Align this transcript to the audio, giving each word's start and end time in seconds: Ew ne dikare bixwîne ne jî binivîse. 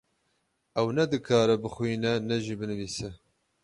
Ew 0.79 0.87
ne 0.95 1.03
dikare 1.11 1.55
bixwîne 1.63 2.11
ne 2.27 2.37
jî 2.45 2.55
binivîse. 2.59 3.09